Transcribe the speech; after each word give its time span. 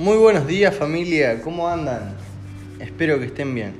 Muy 0.00 0.16
buenos 0.16 0.46
días 0.46 0.74
familia, 0.74 1.42
¿cómo 1.42 1.68
andan? 1.68 2.16
Espero 2.78 3.18
que 3.18 3.26
estén 3.26 3.54
bien. 3.54 3.74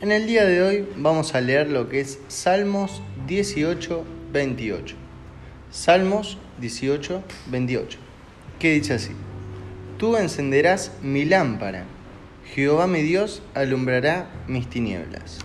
En 0.00 0.10
el 0.10 0.26
día 0.26 0.44
de 0.44 0.60
hoy 0.60 0.88
vamos 0.96 1.36
a 1.36 1.40
leer 1.40 1.70
lo 1.70 1.88
que 1.88 2.00
es 2.00 2.18
Salmos 2.26 3.00
18, 3.28 4.04
28. 4.32 4.96
Salmos 5.70 6.36
18, 6.58 7.22
28. 7.46 7.98
¿Qué 8.58 8.72
dice 8.72 8.94
así? 8.94 9.12
Tú 9.98 10.16
encenderás 10.16 10.90
mi 11.00 11.24
lámpara, 11.24 11.84
Jehová 12.52 12.88
mi 12.88 13.02
Dios 13.02 13.40
alumbrará 13.54 14.32
mis 14.48 14.68
tinieblas. 14.68 15.38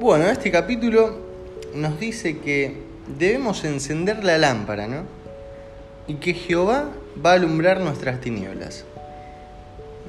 Bueno, 0.00 0.30
este 0.30 0.50
capítulo 0.50 1.18
nos 1.74 2.00
dice 2.00 2.38
que 2.38 2.72
debemos 3.18 3.64
encender 3.64 4.24
la 4.24 4.38
lámpara, 4.38 4.86
¿no? 4.86 5.02
Y 6.06 6.14
que 6.14 6.32
Jehová 6.32 6.88
va 7.22 7.32
a 7.32 7.34
alumbrar 7.34 7.80
nuestras 7.80 8.18
tinieblas. 8.18 8.86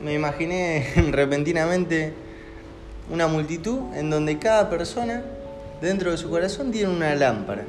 Me 0.02 0.14
imaginé 0.14 0.88
repentinamente 1.12 2.14
una 3.12 3.28
multitud 3.28 3.94
en 3.94 4.09
donde 4.09 4.39
cada 4.39 4.69
persona 4.69 5.23
dentro 5.81 6.12
de 6.12 6.17
su 6.17 6.30
corazón 6.30 6.72
tiene 6.72 6.88
una 6.88 7.14
lámpara. 7.14 7.66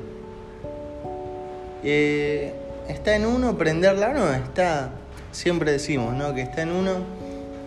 Eh, 1.82 2.54
está 2.88 3.16
en 3.16 3.26
uno 3.26 3.58
prenderla, 3.58 4.12
no, 4.12 4.32
está, 4.32 4.92
siempre 5.32 5.72
decimos, 5.72 6.14
¿no? 6.14 6.36
Que 6.36 6.42
está 6.42 6.62
en 6.62 6.70
uno 6.70 6.98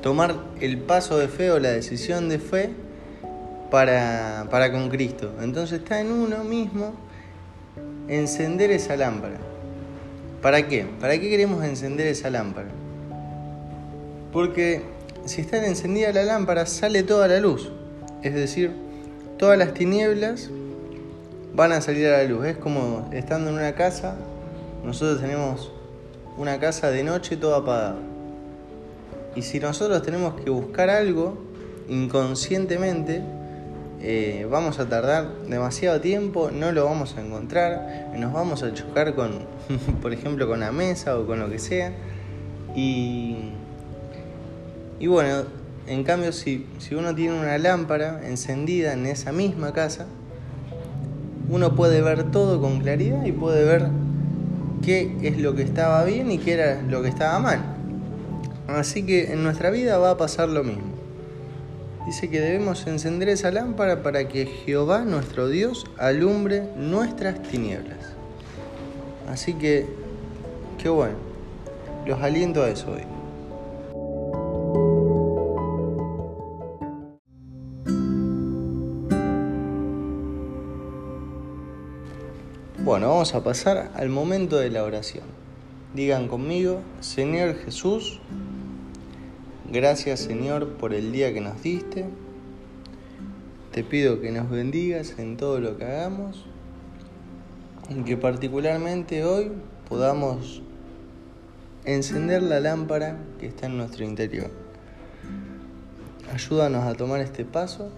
tomar 0.01 0.33
el 0.61 0.77
paso 0.77 1.17
de 1.17 1.27
fe 1.27 1.51
o 1.51 1.59
la 1.59 1.71
decisión 1.71 2.29
de 2.29 2.39
fe 2.39 2.84
para, 3.69 4.47
para 4.49 4.71
con 4.71 4.89
Cristo. 4.89 5.31
Entonces 5.41 5.79
está 5.79 5.99
en 5.99 6.11
uno 6.11 6.43
mismo 6.43 6.93
encender 8.07 8.71
esa 8.71 8.95
lámpara. 8.95 9.37
¿Para 10.41 10.67
qué? 10.67 10.85
¿Para 10.99 11.19
qué 11.19 11.29
queremos 11.29 11.63
encender 11.63 12.07
esa 12.07 12.29
lámpara? 12.29 12.69
Porque 14.31 14.83
si 15.25 15.41
está 15.41 15.65
encendida 15.65 16.11
la 16.11 16.23
lámpara 16.23 16.65
sale 16.65 17.03
toda 17.03 17.27
la 17.27 17.39
luz. 17.39 17.71
Es 18.21 18.33
decir, 18.33 18.71
todas 19.37 19.57
las 19.57 19.73
tinieblas 19.73 20.49
van 21.55 21.71
a 21.71 21.81
salir 21.81 22.07
a 22.07 22.17
la 22.17 22.23
luz. 22.25 22.45
Es 22.45 22.57
como 22.57 23.09
estando 23.11 23.49
en 23.49 23.55
una 23.55 23.73
casa, 23.75 24.15
nosotros 24.83 25.21
tenemos 25.21 25.71
una 26.37 26.59
casa 26.59 26.91
de 26.91 27.03
noche 27.03 27.37
toda 27.37 27.59
apagada. 27.59 27.95
Y 29.35 29.41
si 29.41 29.59
nosotros 29.59 30.01
tenemos 30.03 30.39
que 30.41 30.49
buscar 30.49 30.89
algo 30.89 31.37
inconscientemente, 31.89 33.21
eh, 34.01 34.47
vamos 34.49 34.79
a 34.79 34.87
tardar 34.87 35.31
demasiado 35.47 36.01
tiempo, 36.01 36.51
no 36.51 36.71
lo 36.71 36.85
vamos 36.85 37.15
a 37.17 37.21
encontrar, 37.21 38.11
nos 38.17 38.33
vamos 38.33 38.61
a 38.63 38.73
chocar 38.73 39.15
con, 39.15 39.31
por 40.01 40.13
ejemplo, 40.13 40.47
con 40.47 40.59
la 40.59 40.71
mesa 40.71 41.17
o 41.17 41.25
con 41.25 41.39
lo 41.39 41.49
que 41.49 41.59
sea. 41.59 41.93
Y, 42.75 43.51
y 44.99 45.07
bueno, 45.07 45.43
en 45.87 46.03
cambio, 46.03 46.33
si, 46.33 46.65
si 46.77 46.95
uno 46.95 47.15
tiene 47.15 47.39
una 47.39 47.57
lámpara 47.57 48.21
encendida 48.27 48.93
en 48.93 49.05
esa 49.05 49.31
misma 49.31 49.71
casa, 49.71 50.07
uno 51.49 51.75
puede 51.75 52.01
ver 52.01 52.31
todo 52.31 52.59
con 52.59 52.79
claridad 52.79 53.25
y 53.25 53.31
puede 53.31 53.63
ver 53.63 53.87
qué 54.83 55.15
es 55.21 55.37
lo 55.39 55.55
que 55.55 55.61
estaba 55.63 56.03
bien 56.03 56.31
y 56.31 56.37
qué 56.37 56.53
era 56.53 56.81
lo 56.81 57.01
que 57.01 57.09
estaba 57.09 57.39
mal. 57.39 57.59
Así 58.67 59.05
que 59.05 59.31
en 59.31 59.43
nuestra 59.43 59.69
vida 59.69 59.97
va 59.99 60.11
a 60.11 60.17
pasar 60.17 60.49
lo 60.49 60.63
mismo 60.63 60.94
dice 62.05 62.29
que 62.29 62.39
debemos 62.39 62.85
encender 62.87 63.29
esa 63.29 63.51
lámpara 63.51 64.03
para 64.03 64.27
que 64.27 64.45
Jehová, 64.45 65.01
nuestro 65.01 65.47
Dios, 65.47 65.85
alumbre 65.97 66.63
nuestras 66.77 67.41
tinieblas. 67.41 68.13
Así 69.27 69.53
que, 69.53 69.87
qué 70.77 70.89
bueno, 70.89 71.15
los 72.05 72.21
aliento 72.21 72.63
a 72.63 72.69
eso 72.69 72.91
hoy. 72.91 73.03
Bueno, 82.85 83.09
vamos 83.09 83.33
a 83.33 83.43
pasar 83.43 83.91
al 83.95 84.09
momento 84.09 84.57
de 84.57 84.69
la 84.69 84.83
oración. 84.83 85.23
Digan 85.95 86.27
conmigo, 86.27 86.81
Señor 86.99 87.55
Jesús, 87.55 88.21
Gracias 89.71 90.19
Señor 90.19 90.73
por 90.73 90.93
el 90.93 91.11
día 91.11 91.33
que 91.33 91.41
nos 91.41 91.61
diste. 91.63 92.05
Te 93.71 93.83
pido 93.83 94.21
que 94.21 94.31
nos 94.31 94.49
bendigas 94.49 95.17
en 95.17 95.37
todo 95.37 95.59
lo 95.59 95.77
que 95.77 95.85
hagamos 95.85 96.45
y 97.89 98.03
que 98.03 98.15
particularmente 98.15 99.25
hoy 99.25 99.51
podamos 99.89 100.61
encender 101.83 102.43
la 102.43 102.59
lámpara 102.59 103.17
que 103.39 103.47
está 103.47 103.65
en 103.65 103.77
nuestro 103.77 104.05
interior. 104.05 104.51
Ayúdanos 106.31 106.85
a 106.85 106.93
tomar 106.93 107.21
este 107.21 107.43
paso 107.43 107.89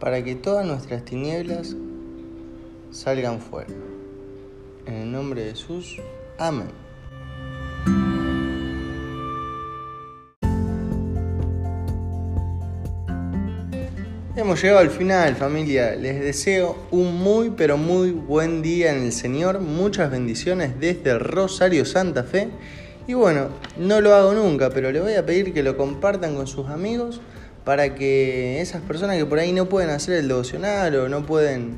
para 0.00 0.24
que 0.24 0.34
todas 0.34 0.66
nuestras 0.66 1.04
tinieblas 1.04 1.76
salgan 2.90 3.40
fuera. 3.40 3.72
En 4.86 4.94
el 4.94 5.12
nombre 5.12 5.44
de 5.44 5.50
Jesús, 5.50 6.00
amén. 6.38 6.91
Hemos 14.34 14.62
llegado 14.62 14.80
al 14.80 14.88
final 14.88 15.36
familia, 15.36 15.94
les 15.94 16.18
deseo 16.18 16.74
un 16.90 17.16
muy 17.16 17.50
pero 17.50 17.76
muy 17.76 18.12
buen 18.12 18.62
día 18.62 18.90
en 18.90 19.02
el 19.02 19.12
Señor, 19.12 19.60
muchas 19.60 20.10
bendiciones 20.10 20.80
desde 20.80 21.18
Rosario 21.18 21.84
Santa 21.84 22.24
Fe 22.24 22.48
y 23.06 23.12
bueno, 23.12 23.48
no 23.76 24.00
lo 24.00 24.14
hago 24.14 24.32
nunca, 24.32 24.70
pero 24.70 24.90
le 24.90 25.02
voy 25.02 25.12
a 25.16 25.26
pedir 25.26 25.52
que 25.52 25.62
lo 25.62 25.76
compartan 25.76 26.34
con 26.34 26.46
sus 26.46 26.68
amigos 26.70 27.20
para 27.66 27.94
que 27.94 28.62
esas 28.62 28.80
personas 28.80 29.18
que 29.18 29.26
por 29.26 29.38
ahí 29.38 29.52
no 29.52 29.68
pueden 29.68 29.90
hacer 29.90 30.14
el 30.14 30.28
devocional 30.28 30.96
o 30.96 31.10
no 31.10 31.26
pueden 31.26 31.76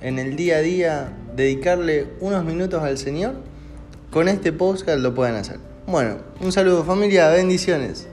en 0.00 0.18
el 0.18 0.34
día 0.34 0.56
a 0.56 0.62
día 0.62 1.12
dedicarle 1.36 2.08
unos 2.18 2.44
minutos 2.44 2.82
al 2.82 2.98
Señor, 2.98 3.34
con 4.10 4.26
este 4.26 4.50
podcast 4.52 4.98
lo 4.98 5.14
puedan 5.14 5.36
hacer. 5.36 5.60
Bueno, 5.86 6.16
un 6.40 6.50
saludo 6.50 6.82
familia, 6.82 7.28
bendiciones. 7.28 8.08